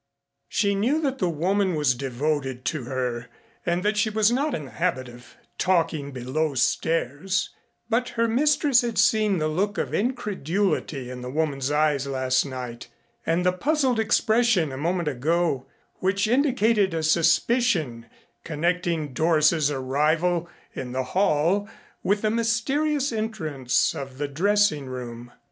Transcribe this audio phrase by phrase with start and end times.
[0.49, 3.27] She knew that the woman was devoted to her
[3.67, 7.49] and that she was not in the habit of talking belowstairs,
[7.87, 12.87] but her mistress had seen the look of incredulity in the woman's eyes last night
[13.27, 15.67] and the puzzled expression a moment ago
[15.99, 18.07] which indicated a suspicion
[18.43, 21.69] connecting Doris's arrival in the Hall
[22.01, 25.31] with the mysterious entrance of the dressing room.